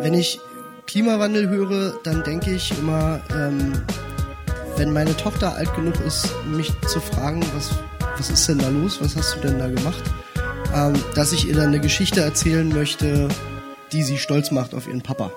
[0.00, 0.40] Wenn ich
[0.86, 3.72] Klimawandel höre, dann denke ich immer, ähm,
[4.76, 7.70] wenn meine Tochter alt genug ist, mich zu fragen, was,
[8.16, 10.02] was ist denn da los, was hast du denn da gemacht,
[10.74, 13.28] ähm, dass ich ihr dann eine Geschichte erzählen möchte,
[13.92, 15.30] die sie stolz macht auf ihren Papa.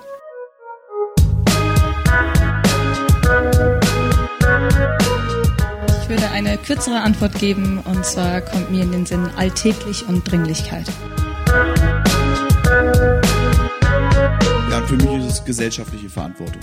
[6.02, 10.30] Ich würde eine kürzere Antwort geben und zwar kommt mir in den Sinn alltäglich und
[10.30, 10.86] Dringlichkeit.
[14.70, 16.62] Ja, und für mich ist es gesellschaftliche Verantwortung.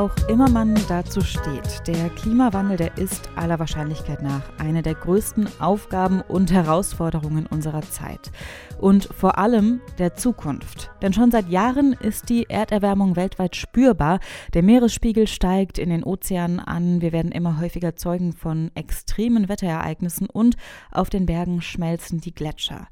[0.00, 5.46] Auch immer man dazu steht, der Klimawandel, der ist aller Wahrscheinlichkeit nach eine der größten
[5.60, 8.30] Aufgaben und Herausforderungen unserer Zeit.
[8.78, 10.90] Und vor allem der Zukunft.
[11.02, 14.20] Denn schon seit Jahren ist die Erderwärmung weltweit spürbar.
[14.54, 17.02] Der Meeresspiegel steigt in den Ozeanen an.
[17.02, 20.56] Wir werden immer häufiger Zeugen von extremen Wetterereignissen und
[20.90, 22.86] auf den Bergen schmelzen die Gletscher.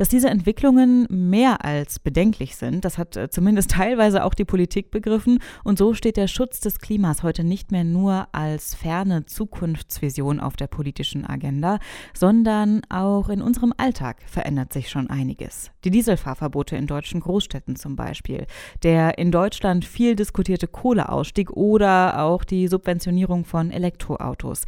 [0.00, 4.90] Dass diese Entwicklungen mehr als bedenklich sind, das hat äh, zumindest teilweise auch die Politik
[4.90, 5.40] begriffen.
[5.62, 10.56] Und so steht der Schutz des Klimas heute nicht mehr nur als ferne Zukunftsvision auf
[10.56, 11.80] der politischen Agenda,
[12.14, 15.70] sondern auch in unserem Alltag verändert sich schon einiges.
[15.84, 18.46] Die Dieselfahrverbote in deutschen Großstädten zum Beispiel,
[18.82, 24.62] der in Deutschland viel diskutierte Kohleausstieg oder auch die Subventionierung von Elektroautos.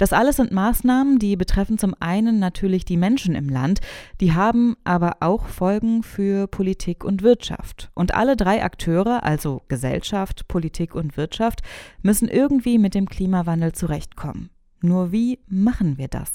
[0.00, 3.80] Das alles sind Maßnahmen, die betreffen zum einen natürlich die Menschen im Land,
[4.22, 7.90] die haben aber auch Folgen für Politik und Wirtschaft.
[7.92, 11.60] Und alle drei Akteure, also Gesellschaft, Politik und Wirtschaft,
[12.00, 14.48] müssen irgendwie mit dem Klimawandel zurechtkommen.
[14.80, 16.32] Nur wie machen wir das?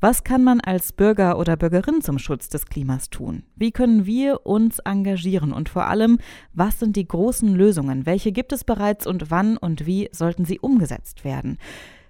[0.00, 3.44] Was kann man als Bürger oder Bürgerin zum Schutz des Klimas tun?
[3.54, 5.52] Wie können wir uns engagieren?
[5.52, 6.18] Und vor allem,
[6.52, 8.06] was sind die großen Lösungen?
[8.06, 11.58] Welche gibt es bereits und wann und wie sollten sie umgesetzt werden?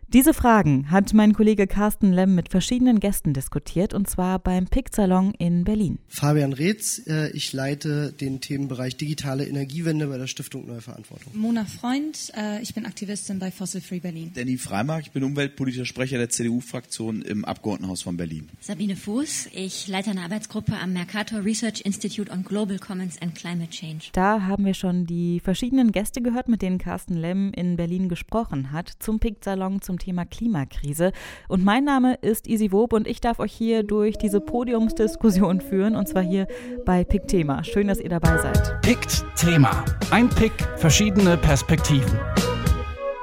[0.08, 5.34] Diese Fragen hat mein Kollege Carsten Lemm mit verschiedenen Gästen diskutiert und zwar beim PIC-Salon
[5.38, 5.98] in Berlin.
[6.06, 11.32] Fabian Reetz, äh, ich leite den Themenbereich digitale Energiewende bei der Stiftung Neue Verantwortung.
[11.36, 14.30] Mona Freund, äh, ich bin Aktivistin bei Fossil Free Berlin.
[14.34, 18.48] Danny Freimark, ich bin umweltpolitischer Sprecher der CDU-Fraktion im Abgeordnetenhaus von Berlin.
[18.60, 23.70] Sabine Fuß, ich leite eine Arbeitsgruppe am Mercator Research Institute on Global Commons and Climate
[23.70, 24.10] Change.
[24.12, 28.70] Da haben wir schon die verschiedenen Gäste gehört, mit denen Carsten Lemm in Berlin gesprochen
[28.70, 31.12] hat, zum PIC-Salon zum Thema Klimakrise.
[31.48, 35.96] Und mein Name ist Isi Wob und ich darf euch hier durch diese Podiumsdiskussion führen
[35.96, 36.46] und zwar hier
[36.84, 37.64] bei PIK Thema.
[37.64, 38.80] Schön, dass ihr dabei seid.
[38.82, 39.06] PIK
[39.36, 39.84] Thema.
[40.10, 42.18] Ein Pick, verschiedene Perspektiven.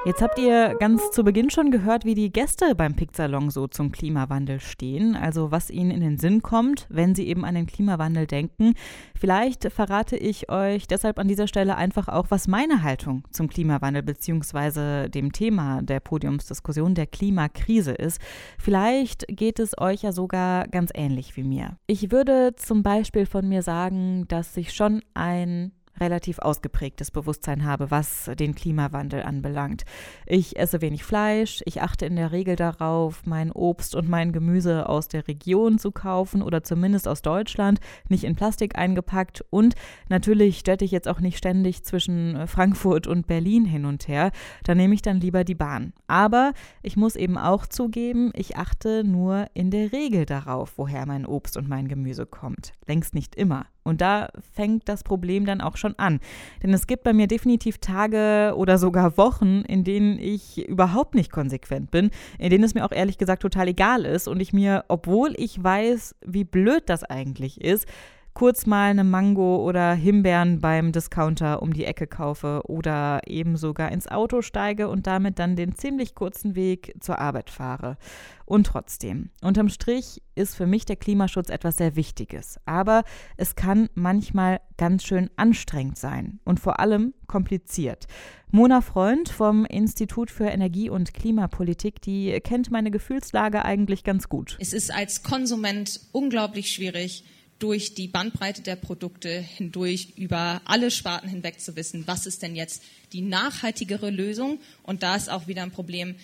[0.04, 3.92] Jetzt habt ihr ganz zu Beginn schon gehört, wie die Gäste beim Picksalon so zum
[3.92, 8.26] Klimawandel stehen, also was ihnen in den Sinn kommt, wenn sie eben an den Klimawandel
[8.26, 8.74] denken.
[9.16, 14.02] Vielleicht verrate ich euch deshalb an dieser Stelle einfach auch, was meine Haltung zum Klimawandel
[14.02, 15.08] bzw.
[15.08, 18.20] dem Thema der Podiumsdiskussion der Klimakrise ist.
[18.58, 21.76] Vielleicht geht es euch ja sogar ganz ähnlich wie mir.
[21.86, 25.70] Ich würde zum Beispiel von mir sagen, dass sich schon ein
[26.02, 29.84] relativ ausgeprägtes Bewusstsein habe, was den Klimawandel anbelangt.
[30.26, 34.88] Ich esse wenig Fleisch, ich achte in der Regel darauf, mein Obst und mein Gemüse
[34.88, 39.74] aus der Region zu kaufen oder zumindest aus Deutschland, nicht in Plastik eingepackt und
[40.08, 44.32] natürlich städte ich jetzt auch nicht ständig zwischen Frankfurt und Berlin hin und her,
[44.64, 45.92] da nehme ich dann lieber die Bahn.
[46.08, 46.52] Aber
[46.82, 51.56] ich muss eben auch zugeben, ich achte nur in der Regel darauf, woher mein Obst
[51.56, 52.72] und mein Gemüse kommt.
[52.86, 53.66] Längst nicht immer.
[53.84, 56.20] Und da fängt das Problem dann auch schon an.
[56.62, 61.32] Denn es gibt bei mir definitiv Tage oder sogar Wochen, in denen ich überhaupt nicht
[61.32, 64.84] konsequent bin, in denen es mir auch ehrlich gesagt total egal ist und ich mir,
[64.88, 67.86] obwohl ich weiß, wie blöd das eigentlich ist,
[68.34, 73.92] kurz mal eine Mango oder Himbeeren beim Discounter um die Ecke kaufe oder eben sogar
[73.92, 77.96] ins Auto steige und damit dann den ziemlich kurzen Weg zur Arbeit fahre.
[78.44, 82.58] Und trotzdem, unterm Strich ist für mich der Klimaschutz etwas sehr Wichtiges.
[82.66, 83.04] Aber
[83.36, 88.06] es kann manchmal ganz schön anstrengend sein und vor allem kompliziert.
[88.50, 94.58] Mona Freund vom Institut für Energie- und Klimapolitik, die kennt meine Gefühlslage eigentlich ganz gut.
[94.60, 97.24] Es ist als Konsument unglaublich schwierig,
[97.62, 102.56] durch die Bandbreite der Produkte hindurch über alle Sparten hinweg zu wissen, was ist denn
[102.56, 102.82] jetzt
[103.12, 104.58] die nachhaltigere Lösung.
[104.82, 106.16] Und da ist auch wieder ein Problem.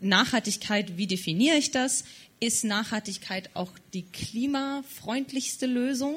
[0.00, 2.04] Nachhaltigkeit, wie definiere ich das?
[2.40, 6.16] Ist Nachhaltigkeit auch die klimafreundlichste Lösung?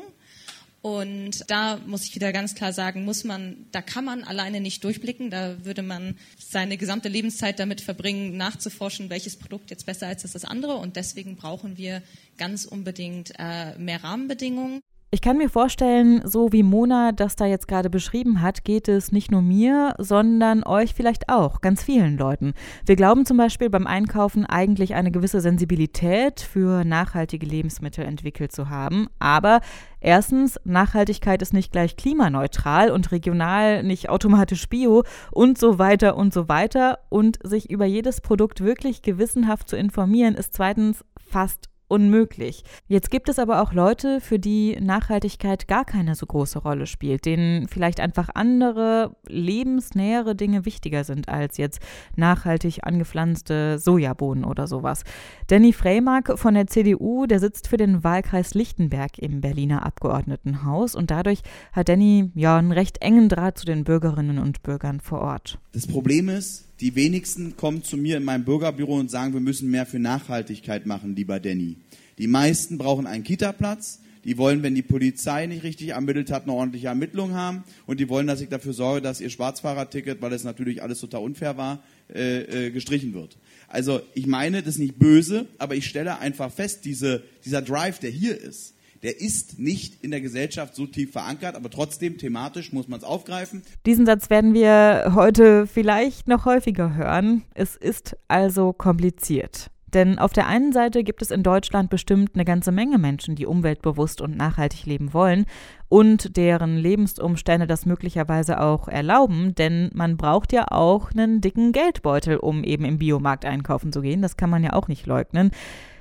[0.82, 4.84] Und da muss ich wieder ganz klar sagen, muss man, da kann man alleine nicht
[4.84, 5.30] durchblicken.
[5.30, 10.34] Da würde man seine gesamte Lebenszeit damit verbringen, nachzuforschen, welches Produkt jetzt besser ist als
[10.34, 10.76] das andere.
[10.76, 12.02] Und deswegen brauchen wir
[12.38, 14.82] ganz unbedingt äh, mehr Rahmenbedingungen.
[15.12, 19.12] Ich kann mir vorstellen, so wie Mona das da jetzt gerade beschrieben hat, geht es
[19.12, 22.54] nicht nur mir, sondern euch vielleicht auch, ganz vielen Leuten.
[22.86, 28.70] Wir glauben zum Beispiel beim Einkaufen eigentlich eine gewisse Sensibilität für nachhaltige Lebensmittel entwickelt zu
[28.70, 29.08] haben.
[29.18, 29.62] Aber
[30.00, 36.36] erstens, Nachhaltigkeit ist nicht gleich klimaneutral und regional nicht automatisch bio und so weiter und
[36.36, 37.00] so weiter.
[37.10, 42.64] Und sich über jedes Produkt wirklich gewissenhaft zu informieren, ist zweitens fast unmöglich.
[42.88, 47.26] Jetzt gibt es aber auch Leute, für die Nachhaltigkeit gar keine so große Rolle spielt,
[47.26, 51.80] denen vielleicht einfach andere, lebensnähere Dinge wichtiger sind als jetzt
[52.16, 55.04] nachhaltig angepflanzte Sojabohnen oder sowas.
[55.48, 61.12] Danny Freymark von der CDU, der sitzt für den Wahlkreis Lichtenberg im Berliner Abgeordnetenhaus und
[61.12, 61.42] dadurch
[61.74, 65.60] hat Danny ja einen recht engen Draht zu den Bürgerinnen und Bürgern vor Ort.
[65.74, 69.70] Das Problem ist, die wenigsten kommen zu mir in meinem Bürgerbüro und sagen, wir müssen
[69.70, 71.76] mehr für Nachhaltigkeit machen, lieber Danny.
[72.18, 74.00] Die meisten brauchen einen Kita-Platz.
[74.26, 77.64] Die wollen, wenn die Polizei nicht richtig ermittelt hat, eine ordentliche Ermittlung haben.
[77.86, 81.22] Und die wollen, dass ich dafür sorge, dass ihr Schwarzfahrerticket, weil es natürlich alles total
[81.22, 81.82] unfair war,
[82.14, 83.38] äh, äh, gestrichen wird.
[83.70, 88.00] Also ich meine, das ist nicht böse, aber ich stelle einfach fest, diese, dieser Drive,
[88.00, 88.74] der hier ist,
[89.04, 93.06] der ist nicht in der Gesellschaft so tief verankert, aber trotzdem thematisch muss man es
[93.06, 93.64] aufgreifen.
[93.86, 97.44] Diesen Satz werden wir heute vielleicht noch häufiger hören.
[97.54, 99.72] Es ist also kompliziert.
[99.94, 103.48] Denn auf der einen Seite gibt es in Deutschland bestimmt eine ganze Menge Menschen, die
[103.48, 105.46] umweltbewusst und nachhaltig leben wollen
[105.90, 112.38] und deren Lebensumstände das möglicherweise auch erlauben, denn man braucht ja auch einen dicken Geldbeutel,
[112.38, 114.22] um eben im Biomarkt einkaufen zu gehen.
[114.22, 115.52] Das kann man ja auch nicht leugnen.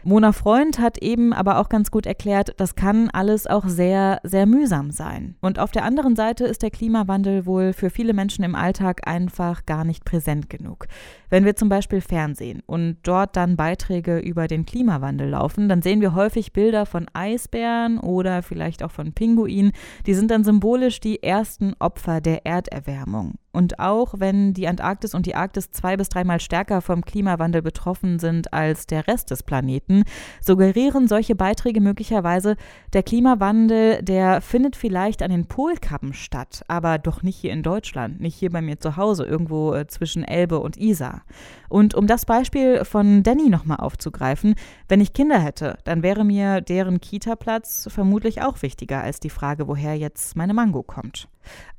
[0.05, 4.46] Mona Freund hat eben aber auch ganz gut erklärt, das kann alles auch sehr, sehr
[4.46, 5.35] mühsam sein.
[5.40, 9.67] Und auf der anderen Seite ist der Klimawandel wohl für viele Menschen im Alltag einfach
[9.67, 10.87] gar nicht präsent genug.
[11.31, 16.00] Wenn wir zum Beispiel Fernsehen und dort dann Beiträge über den Klimawandel laufen, dann sehen
[16.00, 19.73] wir häufig Bilder von Eisbären oder vielleicht auch von Pinguinen.
[20.07, 23.35] Die sind dann symbolisch die ersten Opfer der Erderwärmung.
[23.58, 28.20] Und auch wenn die Antarktis und die Arktis zwei bis dreimal stärker vom Klimawandel betroffen
[28.20, 30.05] sind als der Rest des Planeten,
[30.40, 32.55] suggerieren solche Beiträge möglicherweise,
[32.93, 38.20] der Klimawandel, der findet vielleicht an den Polkappen statt, aber doch nicht hier in Deutschland,
[38.20, 41.22] nicht hier bei mir zu Hause, irgendwo äh, zwischen Elbe und Isar.
[41.69, 44.55] Und um das Beispiel von Danny nochmal aufzugreifen,
[44.87, 49.66] wenn ich Kinder hätte, dann wäre mir deren Kita-Platz vermutlich auch wichtiger als die Frage,
[49.66, 51.28] woher jetzt meine Mango kommt.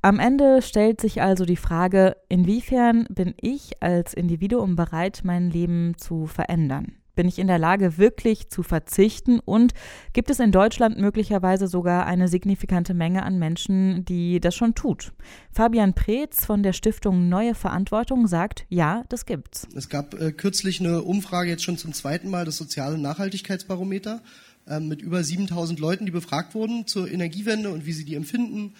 [0.01, 5.95] Am Ende stellt sich also die Frage, inwiefern bin ich als Individuum bereit, mein Leben
[5.97, 6.93] zu verändern?
[7.19, 9.41] Bin ich in der Lage, wirklich zu verzichten?
[9.41, 9.73] Und
[10.13, 15.11] gibt es in Deutschland möglicherweise sogar eine signifikante Menge an Menschen, die das schon tut?
[15.51, 19.67] Fabian Preetz von der Stiftung Neue Verantwortung sagt, ja, das gibt's.
[19.75, 24.21] Es gab äh, kürzlich eine Umfrage, jetzt schon zum zweiten Mal, das soziale Nachhaltigkeitsbarometer,
[24.65, 28.75] äh, mit über 7000 Leuten, die befragt wurden zur Energiewende und wie sie die empfinden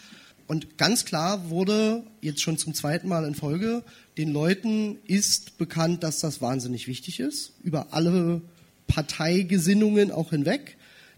[0.50, 3.84] und ganz klar wurde jetzt schon zum zweiten Mal in Folge,
[4.18, 8.42] den Leuten ist bekannt, dass das wahnsinnig wichtig ist, über alle
[8.88, 10.76] Parteigesinnungen auch hinweg.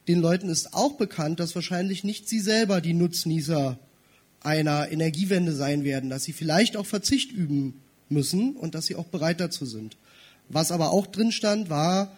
[0.09, 3.79] Den Leuten ist auch bekannt, dass wahrscheinlich nicht sie selber die Nutznießer
[4.41, 7.75] einer Energiewende sein werden, dass sie vielleicht auch Verzicht üben
[8.09, 9.95] müssen und dass sie auch bereit dazu sind.
[10.49, 12.17] Was aber auch drin stand, war,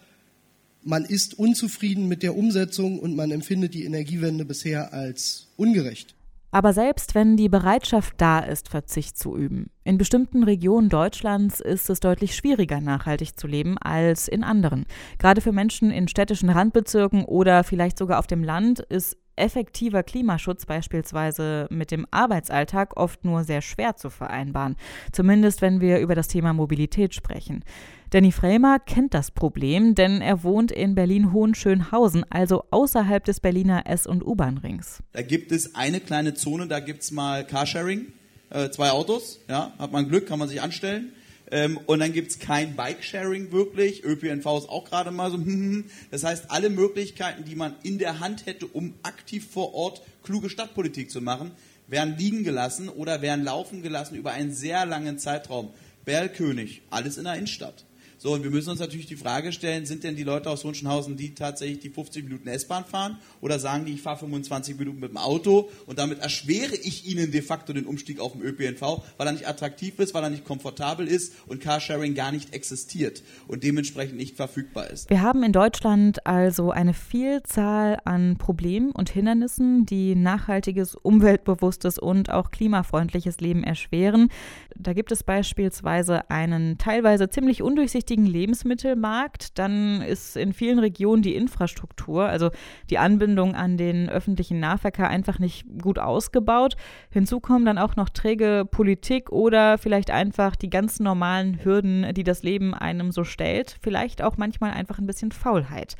[0.81, 6.15] man ist unzufrieden mit der Umsetzung und man empfindet die Energiewende bisher als ungerecht.
[6.53, 11.89] Aber selbst wenn die Bereitschaft da ist, Verzicht zu üben, in bestimmten Regionen Deutschlands ist
[11.89, 14.85] es deutlich schwieriger, nachhaltig zu leben als in anderen.
[15.17, 20.65] Gerade für Menschen in städtischen Randbezirken oder vielleicht sogar auf dem Land ist effektiver Klimaschutz
[20.65, 24.75] beispielsweise mit dem Arbeitsalltag oft nur sehr schwer zu vereinbaren,
[25.11, 27.63] zumindest wenn wir über das Thema Mobilität sprechen.
[28.11, 34.05] Danny Fremer kennt das Problem, denn er wohnt in Berlin-Hohenschönhausen, also außerhalb des Berliner S-
[34.05, 35.01] und U-Bahn-Rings.
[35.13, 38.13] Da gibt es eine kleine Zone, da gibt es mal Carsharing,
[38.51, 41.13] äh, zwei Autos, ja, hat man Glück, kann man sich anstellen.
[41.51, 44.03] Ähm, und dann gibt es kein Bike-Sharing wirklich.
[44.03, 45.37] ÖPNV ist auch gerade mal so.
[45.43, 45.85] Hm, hm, hm.
[46.11, 50.49] Das heißt, alle Möglichkeiten, die man in der Hand hätte, um aktiv vor Ort kluge
[50.49, 51.51] Stadtpolitik zu machen,
[51.87, 55.69] werden liegen gelassen oder werden laufen gelassen über einen sehr langen Zeitraum.
[56.05, 57.85] Berlkönig, alles in der Innenstadt.
[58.23, 61.17] So, und wir müssen uns natürlich die Frage stellen, sind denn die Leute aus Hunschenhausen,
[61.17, 65.09] die tatsächlich die 50 Minuten S-Bahn fahren oder sagen die, ich fahre 25 Minuten mit
[65.09, 69.27] dem Auto und damit erschwere ich ihnen de facto den Umstieg auf den ÖPNV, weil
[69.27, 73.65] er nicht attraktiv ist, weil er nicht komfortabel ist und Carsharing gar nicht existiert und
[73.65, 75.09] dementsprechend nicht verfügbar ist.
[75.09, 82.31] Wir haben in Deutschland also eine Vielzahl an Problemen und Hindernissen, die nachhaltiges, umweltbewusstes und
[82.31, 84.29] auch klimafreundliches Leben erschweren.
[84.77, 89.57] Da gibt es beispielsweise einen teilweise ziemlich undurchsichtigen Lebensmittelmarkt.
[89.57, 92.51] Dann ist in vielen Regionen die Infrastruktur, also
[92.89, 96.75] die Anbindung an den öffentlichen Nahverkehr einfach nicht gut ausgebaut.
[97.09, 102.23] Hinzu kommen dann auch noch träge Politik oder vielleicht einfach die ganz normalen Hürden, die
[102.23, 103.77] das Leben einem so stellt.
[103.81, 105.95] Vielleicht auch manchmal einfach ein bisschen Faulheit.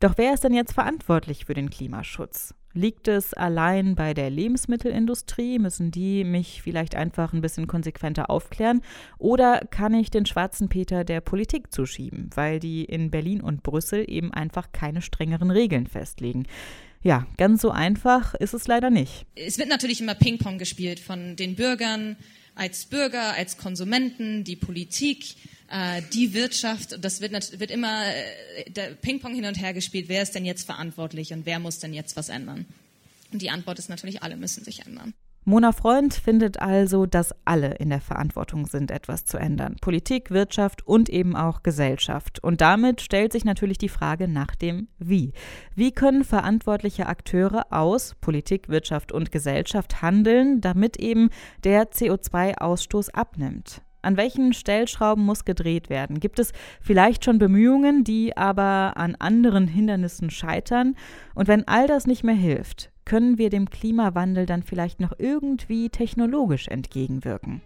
[0.00, 2.54] Doch wer ist denn jetzt verantwortlich für den Klimaschutz?
[2.78, 5.58] Liegt es allein bei der Lebensmittelindustrie?
[5.58, 8.82] Müssen die mich vielleicht einfach ein bisschen konsequenter aufklären?
[9.18, 14.04] Oder kann ich den schwarzen Peter der Politik zuschieben, weil die in Berlin und Brüssel
[14.06, 16.46] eben einfach keine strengeren Regeln festlegen?
[17.02, 19.26] Ja, ganz so einfach ist es leider nicht.
[19.34, 22.16] Es wird natürlich immer Ping-Pong gespielt von den Bürgern
[22.58, 25.36] als Bürger, als Konsumenten, die Politik
[25.70, 30.22] äh, die Wirtschaft, das wird, wird immer äh, der Ping-Pong hin und her gespielt, wer
[30.22, 32.66] ist denn jetzt verantwortlich und wer muss denn jetzt was ändern?
[33.32, 35.12] Und die Antwort ist natürlich, alle müssen sich ändern.
[35.48, 39.76] Mona Freund findet also, dass alle in der Verantwortung sind, etwas zu ändern.
[39.80, 42.38] Politik, Wirtschaft und eben auch Gesellschaft.
[42.44, 45.32] Und damit stellt sich natürlich die Frage nach dem Wie.
[45.74, 51.30] Wie können verantwortliche Akteure aus Politik, Wirtschaft und Gesellschaft handeln, damit eben
[51.64, 53.80] der CO2-Ausstoß abnimmt?
[54.02, 56.20] An welchen Stellschrauben muss gedreht werden?
[56.20, 56.52] Gibt es
[56.82, 60.94] vielleicht schon Bemühungen, die aber an anderen Hindernissen scheitern?
[61.34, 65.88] Und wenn all das nicht mehr hilft, können wir dem Klimawandel dann vielleicht noch irgendwie
[65.88, 67.62] technologisch entgegenwirken?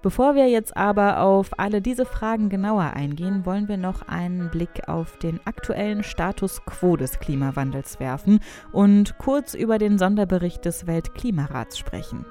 [0.00, 4.88] Bevor wir jetzt aber auf alle diese Fragen genauer eingehen, wollen wir noch einen Blick
[4.88, 8.38] auf den aktuellen Status quo des Klimawandels werfen
[8.70, 12.24] und kurz über den Sonderbericht des Weltklimarats sprechen.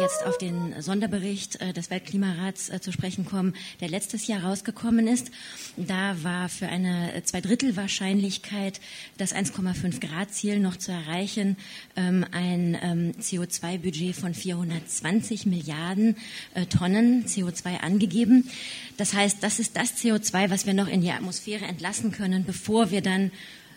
[0.00, 5.06] Jetzt auf den Sonderbericht äh, des Weltklimarats äh, zu sprechen kommen, der letztes Jahr rausgekommen
[5.06, 5.30] ist.
[5.76, 8.80] Da war für eine Zweidrittelwahrscheinlichkeit,
[9.18, 11.56] das 1,5 Grad Ziel noch zu erreichen,
[11.96, 16.16] ähm, ein ähm, CO2-Budget von 420 Milliarden
[16.54, 18.50] äh, Tonnen CO2 angegeben.
[18.96, 22.90] Das heißt, das ist das CO2, was wir noch in die Atmosphäre entlassen können, bevor
[22.90, 23.30] wir dann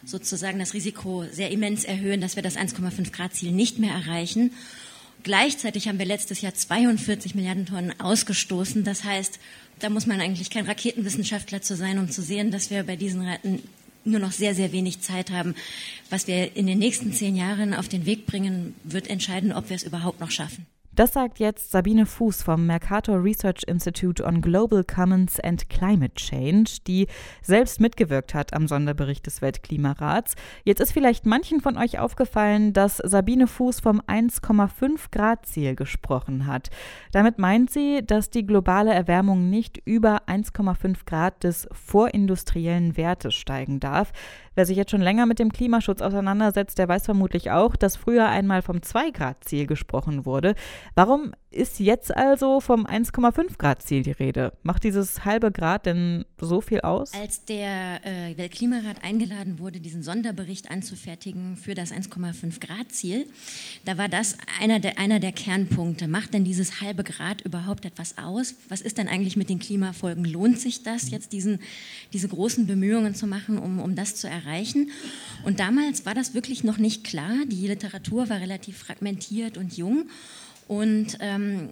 [0.03, 4.51] sozusagen das Risiko sehr immens erhöhen, dass wir das 1,5 Grad Ziel nicht mehr erreichen.
[5.23, 8.83] Gleichzeitig haben wir letztes Jahr 42 Milliarden Tonnen ausgestoßen.
[8.83, 9.39] Das heißt,
[9.79, 13.27] da muss man eigentlich kein Raketenwissenschaftler zu sein, um zu sehen, dass wir bei diesen
[13.27, 13.61] Raten
[14.05, 15.55] nur noch sehr, sehr wenig Zeit haben.
[16.09, 19.75] Was wir in den nächsten zehn Jahren auf den Weg bringen, wird entscheiden, ob wir
[19.75, 20.65] es überhaupt noch schaffen.
[20.97, 26.79] Das sagt jetzt Sabine Fuß vom Mercator Research Institute on Global Commons and Climate Change,
[26.87, 27.05] die
[27.43, 30.33] selbst mitgewirkt hat am Sonderbericht des Weltklimarats.
[30.63, 36.47] Jetzt ist vielleicht manchen von euch aufgefallen, dass Sabine Fuß vom 1,5 Grad Ziel gesprochen
[36.47, 36.71] hat.
[37.11, 43.79] Damit meint sie, dass die globale Erwärmung nicht über 1,5 Grad des vorindustriellen Wertes steigen
[43.79, 44.11] darf.
[44.55, 48.27] Wer sich jetzt schon länger mit dem Klimaschutz auseinandersetzt, der weiß vermutlich auch, dass früher
[48.27, 50.55] einmal vom 2-Grad-Ziel gesprochen wurde.
[50.95, 54.53] Warum ist jetzt also vom 1,5 Grad Ziel die Rede?
[54.63, 57.13] Macht dieses halbe Grad denn so viel aus?
[57.13, 63.27] Als der äh, Weltklimarat eingeladen wurde, diesen Sonderbericht anzufertigen für das 1,5 Grad Ziel,
[63.85, 66.07] da war das einer der, einer der Kernpunkte.
[66.07, 68.55] Macht denn dieses halbe Grad überhaupt etwas aus?
[68.69, 70.25] Was ist denn eigentlich mit den Klimafolgen?
[70.25, 71.59] Lohnt sich das jetzt, diesen,
[72.13, 74.91] diese großen Bemühungen zu machen, um, um das zu erreichen?
[75.43, 77.45] Und damals war das wirklich noch nicht klar.
[77.47, 80.09] Die Literatur war relativ fragmentiert und jung.
[80.67, 81.69] Und ähm,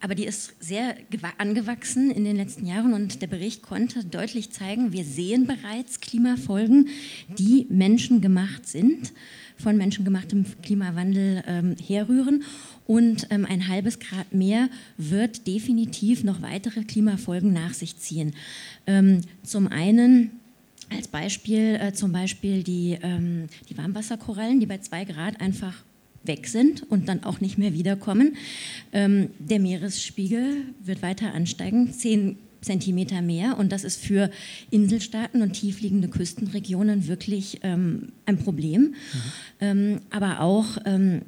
[0.00, 0.94] aber die ist sehr
[1.38, 6.88] angewachsen in den letzten Jahren und der Bericht konnte deutlich zeigen, wir sehen bereits Klimafolgen,
[7.38, 9.12] die menschengemacht sind,
[9.56, 12.44] von menschengemachtem Klimawandel ähm, herrühren.
[12.86, 18.34] Und ähm, ein halbes Grad mehr wird definitiv noch weitere Klimafolgen nach sich ziehen.
[18.86, 20.30] Ähm, zum einen
[20.94, 25.74] als Beispiel äh, zum Beispiel die, ähm, die Warmwasserkorallen, die bei zwei Grad einfach
[26.26, 28.36] weg sind und dann auch nicht mehr wiederkommen.
[28.92, 34.30] Ähm, der Meeresspiegel wird weiter ansteigen, 10 Zentimeter mehr und das ist für
[34.70, 38.82] Inselstaaten und tiefliegende Küstenregionen wirklich ähm, ein Problem.
[38.82, 38.94] Mhm.
[39.60, 41.22] Ähm, aber auch ähm,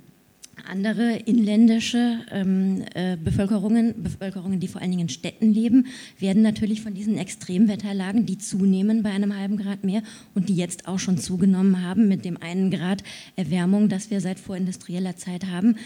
[0.69, 5.87] andere inländische ähm, äh, Bevölkerungen, Bevölkerungen, die vor allen Dingen in Städten leben,
[6.19, 10.03] werden natürlich von diesen Extremwetterlagen, die zunehmen bei einem halben Grad mehr
[10.35, 13.03] und die jetzt auch schon zugenommen haben mit dem einen Grad
[13.37, 15.77] Erwärmung, das wir seit vorindustrieller Zeit haben,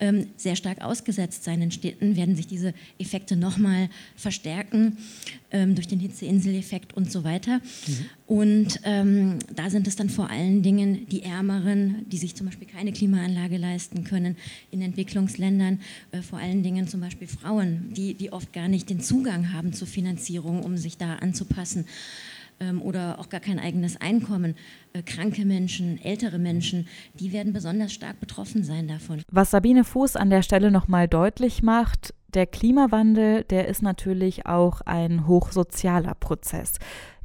[0.00, 1.62] ähm, sehr stark ausgesetzt sein.
[1.62, 4.98] In Städten werden sich diese Effekte nochmal verstärken
[5.50, 7.58] ähm, durch den Hitzeinseleffekt und so weiter.
[7.58, 8.06] Mhm.
[8.26, 12.68] Und ähm, da sind es dann vor allen Dingen die Ärmeren, die sich zum Beispiel
[12.68, 14.36] keine Klimaanlage leisten können,
[14.70, 15.80] in Entwicklungsländern,
[16.12, 19.72] äh, vor allen Dingen zum Beispiel Frauen, die, die oft gar nicht den Zugang haben
[19.72, 21.86] zur Finanzierung, um sich da anzupassen
[22.80, 24.54] oder auch gar kein eigenes Einkommen.
[24.92, 29.22] Äh, kranke Menschen, ältere Menschen, die werden besonders stark betroffen sein davon.
[29.30, 34.82] Was Sabine Fuß an der Stelle nochmal deutlich macht, der Klimawandel, der ist natürlich auch
[34.82, 36.74] ein hochsozialer Prozess.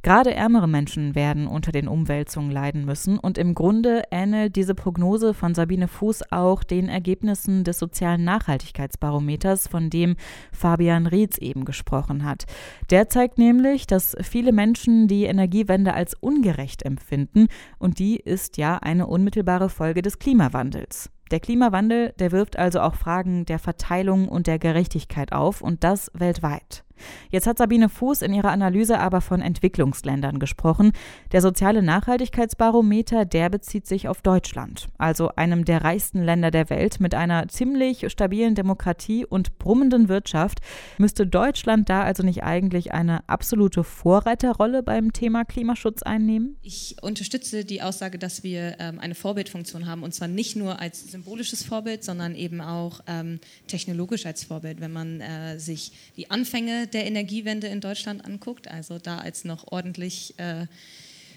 [0.04, 5.32] Gerade ärmere Menschen werden unter den Umwälzungen leiden müssen und im Grunde ähnelt diese Prognose
[5.32, 10.16] von Sabine Fuß auch den Ergebnissen des sozialen Nachhaltigkeitsbarometers, von dem
[10.52, 12.44] Fabian Rietz eben gesprochen hat.
[12.90, 17.46] Der zeigt nämlich, dass viele Menschen die Energiewende als ungerecht empfinden
[17.78, 21.08] und die ist ja eine unmittelbare Folge des Klimawandels.
[21.30, 26.10] Der Klimawandel, der wirft also auch Fragen der Verteilung und der Gerechtigkeit auf und das
[26.12, 26.83] weltweit.
[27.30, 30.92] Jetzt hat Sabine Fuß in ihrer Analyse aber von Entwicklungsländern gesprochen.
[31.32, 37.00] Der soziale Nachhaltigkeitsbarometer, der bezieht sich auf Deutschland, also einem der reichsten Länder der Welt
[37.00, 40.60] mit einer ziemlich stabilen Demokratie und brummenden Wirtschaft.
[40.98, 46.56] Müsste Deutschland da also nicht eigentlich eine absolute Vorreiterrolle beim Thema Klimaschutz einnehmen?
[46.62, 51.10] Ich unterstütze die Aussage, dass wir ähm, eine Vorbildfunktion haben und zwar nicht nur als
[51.10, 54.80] symbolisches Vorbild, sondern eben auch ähm, technologisch als Vorbild.
[54.80, 59.70] Wenn man äh, sich die Anfänge der Energiewende in Deutschland anguckt, also da als noch
[59.70, 60.66] ordentlich äh,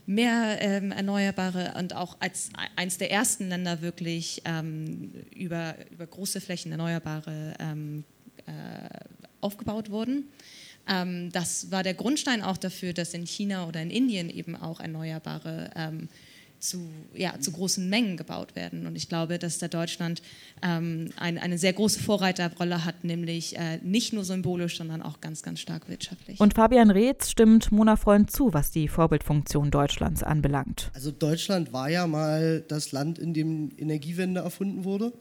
[0.05, 6.39] mehr ähm, Erneuerbare und auch als eines der ersten Länder wirklich ähm, über, über große
[6.39, 8.03] Flächen Erneuerbare ähm,
[8.45, 8.51] äh,
[9.41, 10.25] aufgebaut wurden.
[10.87, 14.79] Ähm, das war der Grundstein auch dafür, dass in China oder in Indien eben auch
[14.79, 16.07] Erneuerbare ähm,
[16.59, 18.87] zu, ja, zu großen Mengen gebaut werden.
[18.87, 20.21] Und ich glaube, dass da Deutschland
[20.61, 25.43] ähm, ein, eine sehr große Vorreiterrolle hat, nämlich äh, nicht nur symbolisch, sondern auch ganz,
[25.43, 26.39] ganz stark wirtschaftlich.
[26.39, 30.91] Und Fabian Reetz stimmt Mona Freund zu, was die Vorbildfunktion Deutschlands anbelangt.
[30.93, 35.13] Also Deutschland war ja mal das Land, in dem Energiewende erfunden wurde.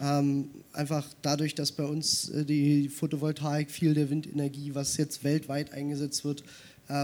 [0.00, 5.72] Ähm, einfach dadurch, dass bei uns äh, die Photovoltaik viel der Windenergie, was jetzt weltweit
[5.74, 6.42] eingesetzt wird,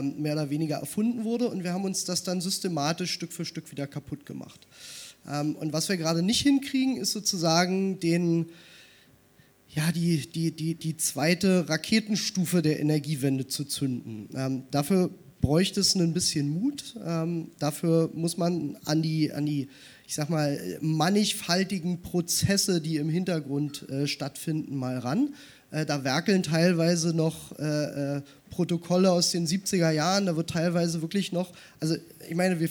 [0.03, 3.70] mehr oder weniger erfunden wurde und wir haben uns das dann systematisch Stück für Stück
[3.70, 4.66] wieder kaputt gemacht.
[5.29, 8.46] Ähm, und was wir gerade nicht hinkriegen, ist sozusagen den,
[9.68, 14.29] ja, die, die, die, die zweite Raketenstufe der Energiewende zu zünden.
[14.35, 16.96] Ähm, dafür bräuchte es ein bisschen Mut.
[17.05, 19.68] Ähm, dafür muss man an die, an die,
[20.07, 25.35] ich sag mal, mannigfaltigen Prozesse, die im Hintergrund äh, stattfinden, mal ran.
[25.77, 31.03] Äh, da werkeln teilweise noch äh, äh, Protokolle aus den 70er Jahren, da wird teilweise
[31.03, 32.71] wirklich noch, also ich meine, wir,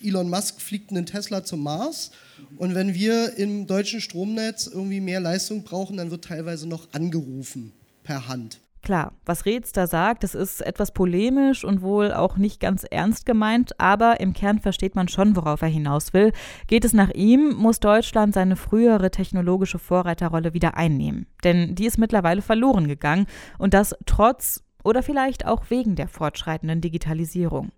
[0.00, 2.12] Elon Musk fliegt einen Tesla zum Mars
[2.56, 7.72] und wenn wir im deutschen Stromnetz irgendwie mehr Leistung brauchen, dann wird teilweise noch angerufen
[8.04, 8.60] per Hand.
[8.86, 13.26] Klar, was Reetz da sagt, das ist etwas polemisch und wohl auch nicht ganz ernst
[13.26, 16.30] gemeint, aber im Kern versteht man schon, worauf er hinaus will.
[16.68, 21.26] Geht es nach ihm, muss Deutschland seine frühere technologische Vorreiterrolle wieder einnehmen.
[21.42, 23.26] Denn die ist mittlerweile verloren gegangen
[23.58, 27.72] und das trotz oder vielleicht auch wegen der fortschreitenden Digitalisierung.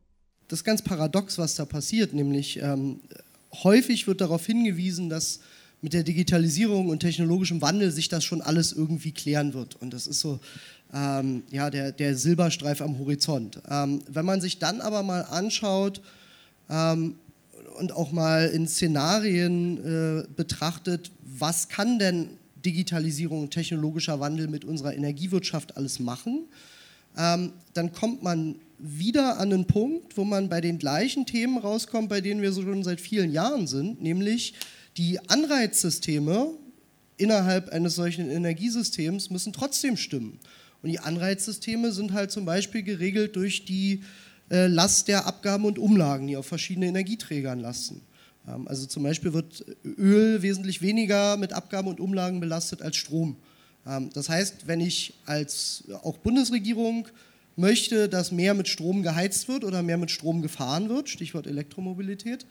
[0.49, 3.01] Das ist ganz paradox, was da passiert, nämlich ähm,
[3.62, 5.40] häufig wird darauf hingewiesen, dass
[5.81, 9.77] mit der Digitalisierung und technologischem Wandel sich das schon alles irgendwie klären wird.
[9.77, 10.40] Und das ist so
[10.92, 13.61] ähm, ja, der, der Silberstreif am Horizont.
[13.68, 16.01] Ähm, wenn man sich dann aber mal anschaut
[16.70, 17.16] ähm,
[17.79, 22.31] und auch mal in Szenarien äh, betrachtet, was kann denn
[22.64, 26.46] Digitalisierung und technologischer Wandel mit unserer Energiewirtschaft alles machen,
[27.16, 32.09] ähm, dann kommt man wieder an einen Punkt, wo man bei den gleichen Themen rauskommt,
[32.09, 34.55] bei denen wir so schon seit vielen Jahren sind, nämlich
[34.96, 36.51] die Anreizsysteme
[37.16, 40.38] innerhalb eines solchen Energiesystems müssen trotzdem stimmen.
[40.82, 44.02] Und die Anreizsysteme sind halt zum Beispiel geregelt durch die
[44.50, 48.00] äh, Last der Abgaben und Umlagen, die auf verschiedene Energieträgern lasten.
[48.46, 53.36] Ähm, also zum Beispiel wird Öl wesentlich weniger mit Abgaben und Umlagen belastet als Strom.
[53.86, 57.08] Ähm, das heißt, wenn ich als auch Bundesregierung
[57.56, 62.46] möchte, dass mehr mit Strom geheizt wird oder mehr mit Strom gefahren wird, Stichwort Elektromobilität,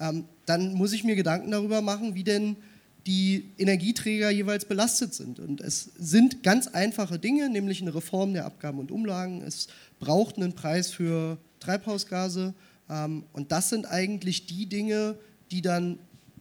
[0.00, 2.56] ähm, dann muss ich mir Gedanken darüber machen, wie denn
[3.06, 5.40] die Energieträger jeweils belastet sind.
[5.40, 9.42] Und es sind ganz einfache Dinge, nämlich eine Reform der Abgaben und Umlagen.
[9.42, 12.54] Es braucht einen Preis für Treibhausgase.
[12.88, 15.16] Ähm, und das sind eigentlich die Dinge,
[15.50, 15.98] die dann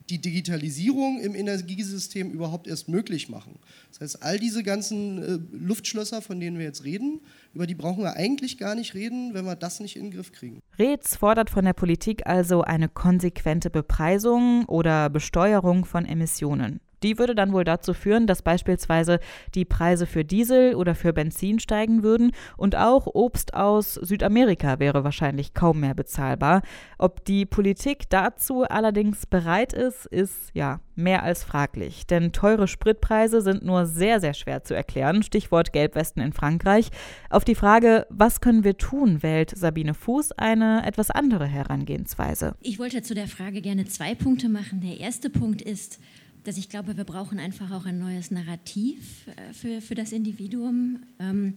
[0.10, 3.58] die Digitalisierung im Energiesystem überhaupt erst möglich machen.
[3.92, 7.22] Das heißt, all diese ganzen äh, Luftschlösser, von denen wir jetzt reden,
[7.54, 10.32] über die brauchen wir eigentlich gar nicht reden, wenn wir das nicht in den Griff
[10.32, 10.62] kriegen.
[10.80, 16.80] Reetz fordert von der Politik also eine konsequente Bepreisung oder Besteuerung von Emissionen.
[17.04, 19.20] Die würde dann wohl dazu führen, dass beispielsweise
[19.56, 25.04] die Preise für Diesel oder für Benzin steigen würden und auch Obst aus Südamerika wäre
[25.04, 26.62] wahrscheinlich kaum mehr bezahlbar.
[26.98, 32.06] Ob die Politik dazu allerdings bereit ist, ist ja mehr als fraglich.
[32.08, 35.24] Denn teure Spritpreise sind nur sehr, sehr schwer zu erklären.
[35.24, 36.90] Stichwort Gelbwesten in Frankreich.
[37.30, 42.56] Auf die Frage, was können wir tun, wählt Sabine Fuß eine etwas andere Herangehensweise.
[42.62, 44.82] Ich wollte zu der Frage gerne zwei Punkte machen.
[44.82, 46.00] Der erste Punkt ist,
[46.44, 51.04] dass ich glaube, wir brauchen einfach auch ein neues Narrativ äh, für, für das Individuum.
[51.20, 51.56] Ähm,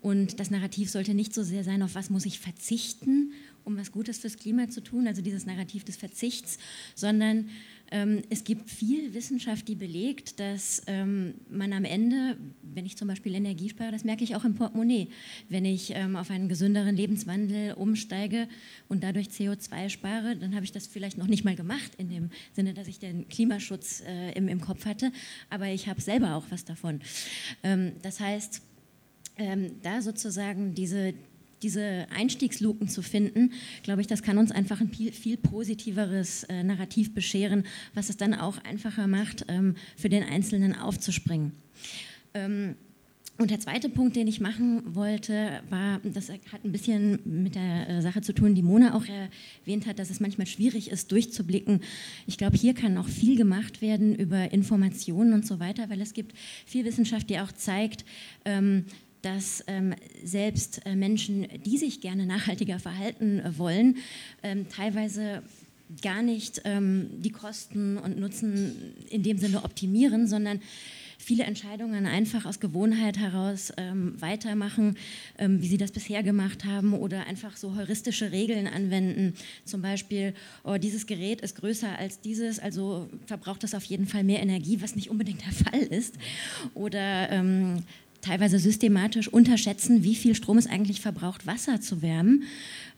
[0.00, 3.32] und das Narrativ sollte nicht so sehr sein, auf was muss ich verzichten,
[3.64, 6.58] um was Gutes fürs Klima zu tun, also dieses Narrativ des Verzichts,
[6.94, 7.50] sondern
[7.92, 13.34] es gibt viel Wissenschaft, die belegt, dass ähm, man am Ende, wenn ich zum Beispiel
[13.34, 15.08] Energie spare, das merke ich auch im Portemonnaie,
[15.48, 18.46] wenn ich ähm, auf einen gesünderen Lebenswandel umsteige
[18.88, 22.30] und dadurch CO2 spare, dann habe ich das vielleicht noch nicht mal gemacht, in dem
[22.52, 25.10] Sinne, dass ich den Klimaschutz äh, im, im Kopf hatte,
[25.48, 27.00] aber ich habe selber auch was davon.
[28.02, 28.62] das heißt,
[29.82, 31.14] da sozusagen diese,
[31.62, 36.62] diese Einstiegsluken zu finden, glaube ich, das kann uns einfach ein viel, viel positiveres äh,
[36.62, 41.52] Narrativ bescheren, was es dann auch einfacher macht, ähm, für den Einzelnen aufzuspringen.
[42.34, 42.76] Ähm,
[43.40, 47.88] und der zweite Punkt, den ich machen wollte, war, das hat ein bisschen mit der
[47.88, 51.80] äh, Sache zu tun, die Mona auch erwähnt hat, dass es manchmal schwierig ist, durchzublicken.
[52.26, 56.12] Ich glaube, hier kann auch viel gemacht werden über Informationen und so weiter, weil es
[56.12, 58.04] gibt viel Wissenschaft, die auch zeigt,
[58.44, 58.84] ähm,
[59.22, 63.96] dass ähm, selbst äh, Menschen, die sich gerne nachhaltiger verhalten äh, wollen,
[64.42, 65.42] ähm, teilweise
[66.02, 70.60] gar nicht ähm, die Kosten und Nutzen in dem Sinne optimieren, sondern
[71.18, 74.96] viele Entscheidungen einfach aus Gewohnheit heraus ähm, weitermachen,
[75.38, 79.34] ähm, wie sie das bisher gemacht haben oder einfach so heuristische Regeln anwenden.
[79.64, 84.24] Zum Beispiel, oh, dieses Gerät ist größer als dieses, also verbraucht das auf jeden Fall
[84.24, 86.14] mehr Energie, was nicht unbedingt der Fall ist.
[86.74, 87.82] Oder ähm,
[88.20, 92.44] teilweise systematisch unterschätzen, wie viel Strom es eigentlich verbraucht, Wasser zu wärmen.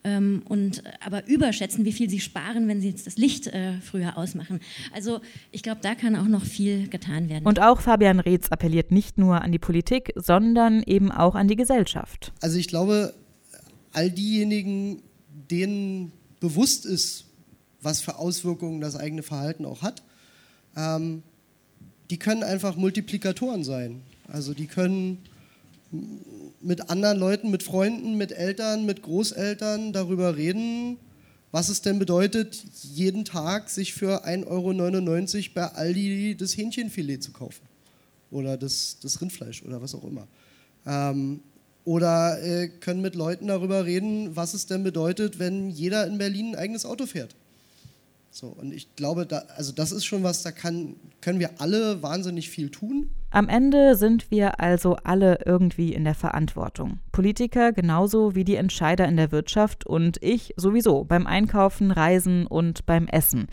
[0.04, 4.18] Ähm, und aber überschätzen, wie viel sie sparen, wenn sie jetzt das Licht äh, früher
[4.18, 4.60] ausmachen.
[4.92, 5.20] Also
[5.52, 7.46] ich glaube, da kann auch noch viel getan werden.
[7.46, 11.56] Und auch Fabian Reetz appelliert nicht nur an die Politik, sondern eben auch an die
[11.56, 12.32] Gesellschaft.
[12.40, 13.14] Also ich glaube,
[13.92, 15.02] all diejenigen,
[15.50, 17.26] denen bewusst ist,
[17.80, 20.02] was für Auswirkungen das eigene Verhalten auch hat,
[20.76, 21.22] ähm,
[22.10, 24.02] die können einfach Multiplikatoren sein.
[24.28, 25.18] Also die können
[26.60, 30.96] mit anderen Leuten, mit Freunden, mit Eltern, mit Großeltern darüber reden,
[31.50, 37.32] was es denn bedeutet, jeden Tag sich für 1,99 Euro bei Aldi das Hähnchenfilet zu
[37.32, 37.62] kaufen.
[38.30, 40.26] Oder das, das Rindfleisch oder was auch immer.
[40.86, 41.40] Ähm,
[41.84, 46.54] oder äh, können mit Leuten darüber reden, was es denn bedeutet, wenn jeder in Berlin
[46.54, 47.34] ein eigenes Auto fährt.
[48.30, 52.02] So, und ich glaube, da, also das ist schon was, da kann, können wir alle
[52.02, 53.10] wahnsinnig viel tun.
[53.34, 56.98] Am Ende sind wir also alle irgendwie in der Verantwortung.
[57.12, 62.84] Politiker genauso wie die Entscheider in der Wirtschaft und ich sowieso beim Einkaufen, Reisen und
[62.84, 63.46] beim Essen.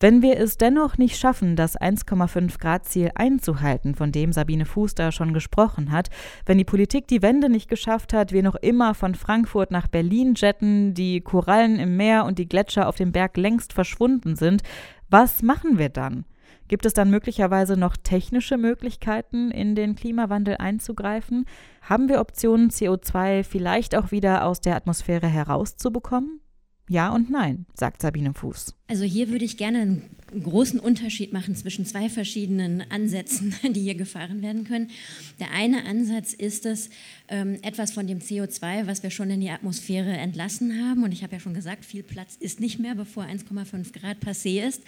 [0.00, 4.94] Wenn wir es dennoch nicht schaffen, das 1,5 Grad Ziel einzuhalten, von dem Sabine Fuß
[4.94, 6.08] da schon gesprochen hat,
[6.46, 10.36] wenn die Politik die Wende nicht geschafft hat, wir noch immer von Frankfurt nach Berlin
[10.36, 14.62] jetten, die Korallen im Meer und die Gletscher auf dem Berg längst verschwunden sind,
[15.10, 16.24] was machen wir dann?
[16.68, 21.46] Gibt es dann möglicherweise noch technische Möglichkeiten, in den Klimawandel einzugreifen?
[21.82, 26.40] Haben wir Optionen, CO2 vielleicht auch wieder aus der Atmosphäre herauszubekommen?
[26.90, 28.74] Ja und nein, sagt Sabine Fuß.
[28.86, 33.94] Also hier würde ich gerne einen großen Unterschied machen zwischen zwei verschiedenen Ansätzen, die hier
[33.94, 34.90] gefahren werden können.
[35.38, 36.88] Der eine Ansatz ist es,
[37.28, 41.22] ähm, etwas von dem CO2, was wir schon in die Atmosphäre entlassen haben, und ich
[41.22, 44.82] habe ja schon gesagt, viel Platz ist nicht mehr, bevor 1,5 Grad passé ist,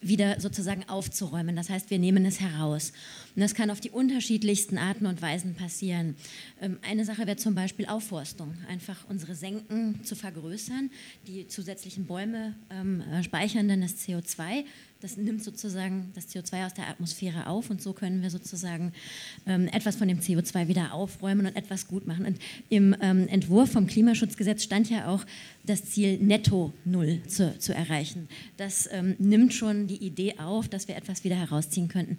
[0.00, 1.56] wieder sozusagen aufzuräumen.
[1.56, 2.92] Das heißt, wir nehmen es heraus.
[3.34, 6.14] Und das kann auf die unterschiedlichsten Arten und Weisen passieren.
[6.60, 10.90] Ähm, eine Sache wäre zum Beispiel Aufforstung, einfach unsere Senken zu vergrößern,
[11.26, 14.64] die zusätzlichen Bäume ähm, äh, speichern dann das CO2
[15.00, 18.92] das nimmt sozusagen das CO2 aus der Atmosphäre auf und so können wir sozusagen
[19.46, 22.26] ähm, etwas von dem CO2 wieder aufräumen und etwas gut machen.
[22.26, 25.24] Und im ähm, Entwurf vom Klimaschutzgesetz stand ja auch
[25.64, 28.28] das Ziel Netto Null zu, zu erreichen.
[28.56, 32.18] Das ähm, nimmt schon die Idee auf, dass wir etwas wieder herausziehen könnten.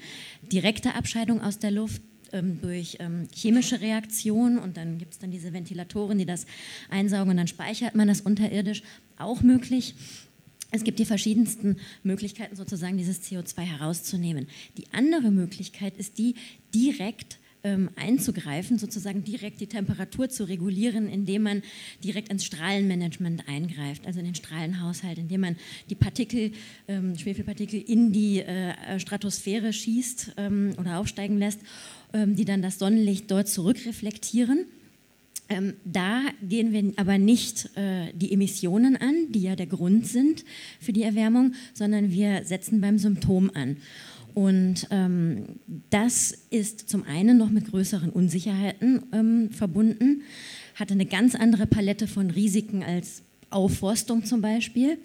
[0.52, 5.32] Direkte Abscheidung aus der Luft ähm, durch ähm, chemische Reaktionen und dann gibt es dann
[5.32, 6.46] diese Ventilatoren, die das
[6.90, 8.84] einsaugen und dann speichert man das unterirdisch,
[9.18, 9.96] auch möglich.
[10.72, 14.48] Es gibt die verschiedensten Möglichkeiten, sozusagen dieses CO2 herauszunehmen.
[14.78, 16.36] Die andere Möglichkeit ist die,
[16.74, 21.64] direkt ähm, einzugreifen, sozusagen direkt die Temperatur zu regulieren, indem man
[22.04, 25.56] direkt ins Strahlenmanagement eingreift, also in den Strahlenhaushalt, indem man
[25.90, 26.52] die Partikel,
[26.88, 31.60] ähm, Schwefelpartikel in die äh, Stratosphäre schießt ähm, oder aufsteigen lässt,
[32.14, 34.66] ähm, die dann das Sonnenlicht dort zurückreflektieren.
[35.50, 40.46] Ähm, da gehen wir aber nicht äh, die Emissionen an, die ja der Grund sind
[40.80, 43.78] für die Erwärmung, sondern wir setzen beim Symptom an.
[44.36, 45.60] Und ähm,
[45.90, 50.22] das ist zum einen noch mit größeren Unsicherheiten ähm, verbunden,
[50.76, 55.00] hatte eine ganz andere Palette von Risiken als Aufforstung zum Beispiel.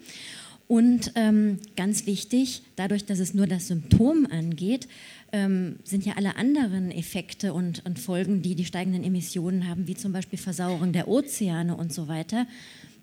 [0.67, 4.87] Und ähm, ganz wichtig, dadurch, dass es nur das Symptom angeht,
[5.31, 9.95] ähm, sind ja alle anderen Effekte und, und, Folgen, die die steigenden Emissionen haben, wie
[9.95, 12.47] zum Beispiel Versauerung der Ozeane und so weiter,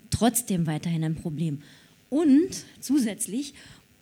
[0.09, 1.61] trotzdem weiterhin ein Problem.
[2.09, 3.53] Und zusätzlich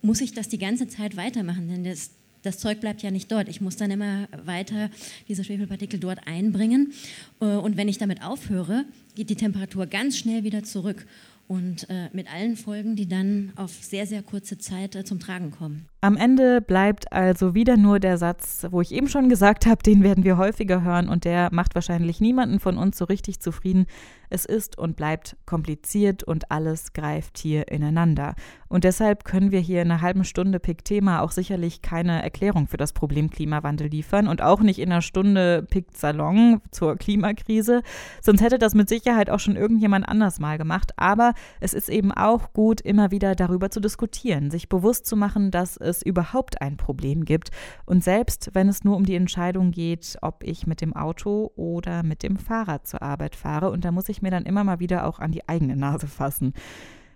[0.02, 2.10] muss ich das die ganze Zeit weitermachen, denn das,
[2.42, 3.48] das Zeug bleibt ja nicht dort.
[3.48, 4.90] Ich muss dann immer weiter
[5.28, 6.92] diese Schwefelpartikel dort einbringen.
[7.40, 11.06] Äh, und wenn ich damit aufhöre, geht die Temperatur ganz schnell wieder zurück
[11.48, 15.50] und äh, mit allen Folgen, die dann auf sehr, sehr kurze Zeit äh, zum Tragen
[15.50, 15.86] kommen.
[16.00, 20.02] Am Ende bleibt also wieder nur der Satz, wo ich eben schon gesagt habe, den
[20.02, 23.86] werden wir häufiger hören und der macht wahrscheinlich niemanden von uns so richtig zufrieden.
[24.30, 28.34] Es ist und bleibt kompliziert und alles greift hier ineinander.
[28.72, 32.78] Und deshalb können wir hier in einer halben Stunde Pick-Thema auch sicherlich keine Erklärung für
[32.78, 37.82] das Problem Klimawandel liefern und auch nicht in einer Stunde Pick-Salon zur Klimakrise.
[38.22, 40.92] Sonst hätte das mit Sicherheit auch schon irgendjemand anders mal gemacht.
[40.96, 45.50] Aber es ist eben auch gut, immer wieder darüber zu diskutieren, sich bewusst zu machen,
[45.50, 47.50] dass es überhaupt ein Problem gibt.
[47.84, 52.02] Und selbst wenn es nur um die Entscheidung geht, ob ich mit dem Auto oder
[52.02, 53.70] mit dem Fahrrad zur Arbeit fahre.
[53.70, 56.54] Und da muss ich mir dann immer mal wieder auch an die eigene Nase fassen.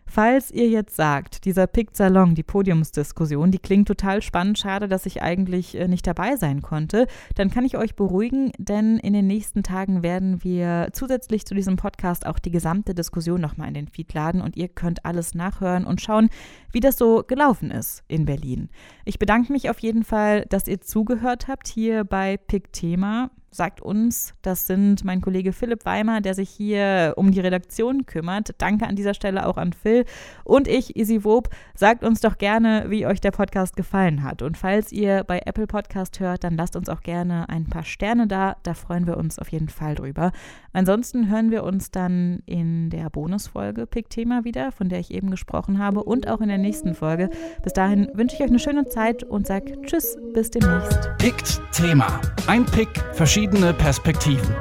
[0.09, 5.05] Falls ihr jetzt sagt, dieser Pick Salon, die Podiumsdiskussion, die klingt total spannend, schade, dass
[5.05, 9.27] ich eigentlich äh, nicht dabei sein konnte, dann kann ich euch beruhigen, denn in den
[9.27, 13.89] nächsten Tagen werden wir zusätzlich zu diesem Podcast auch die gesamte Diskussion nochmal in den
[13.89, 16.31] Feed laden und ihr könnt alles nachhören und schauen,
[16.73, 18.71] wie das so gelaufen ist in Berlin.
[19.05, 23.81] Ich bedanke mich auf jeden Fall, dass ihr zugehört habt hier bei Pick Thema sagt
[23.81, 28.55] uns, das sind mein Kollege Philipp Weimer, der sich hier um die Redaktion kümmert.
[28.59, 30.05] Danke an dieser Stelle auch an Phil.
[30.45, 34.43] Und ich, Isi Wob, sagt uns doch gerne, wie euch der Podcast gefallen hat.
[34.43, 38.27] Und falls ihr bei Apple Podcast hört, dann lasst uns auch gerne ein paar Sterne
[38.27, 38.57] da.
[38.63, 40.33] Da freuen wir uns auf jeden Fall drüber.
[40.77, 45.79] Ansonsten hören wir uns dann in der Bonusfolge Pick-Thema wieder, von der ich eben gesprochen
[45.79, 47.31] habe, und auch in der nächsten Folge.
[47.63, 51.17] Bis dahin wünsche ich euch eine schöne Zeit und sage Tschüss, bis demnächst.
[51.17, 52.21] Pickt Thema.
[52.47, 54.55] Ein Pick, verschiedene Perspektiven.